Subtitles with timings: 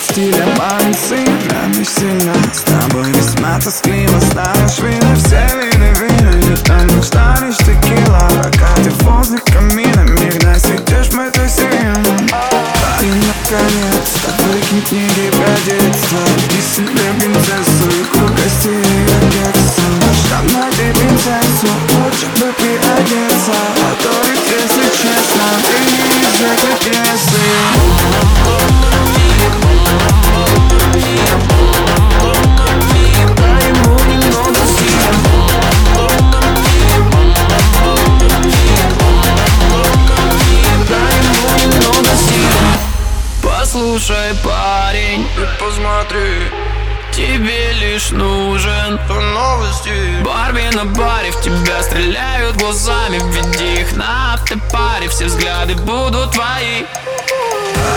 [0.00, 6.56] стиля, мамин сын Нами сильно С тобой весьма тоскливо Станешь вина, все виды вина Не
[6.56, 8.28] там ночна лишь текила.
[8.42, 12.02] Пока ты возле камина Мирно сидишь, мы тусим.
[13.02, 16.18] И наконец-то выкинь книги про детство
[16.48, 19.55] Иди себе принцессу и круг гостей
[43.76, 46.50] Послушай, парень, Ты посмотри,
[47.12, 48.98] тебе лишь нужен
[49.34, 50.22] новости.
[50.24, 56.84] Барби на баре, в тебя стреляют глазами Веди их на автопаре, все взгляды будут твои.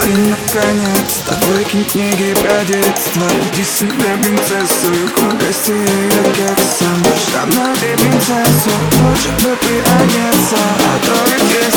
[0.03, 3.23] И наконец-то выкинь книги про детство.
[3.53, 8.69] Иди себе принцессу и круг гостей и кексом Штамп на тебе принцессу,
[9.01, 11.68] лучше бы переодеться А то ведь,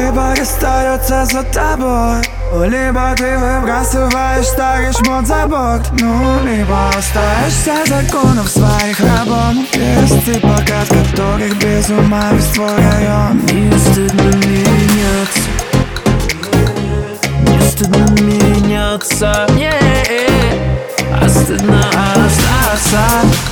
[0.00, 2.22] Выбор остается за тобой.
[2.66, 10.40] Либо ты выбрасываешь старый шмот за борт Ну, либо остаешься законов своих рабом Есть ты
[10.40, 13.40] пока от которых без ума весь твой район.
[13.52, 15.40] Не стыдно меняться.
[17.42, 19.46] Не стыдно меняться.
[19.54, 19.70] Не,
[21.12, 21.84] а стыдно
[22.16, 23.49] остаться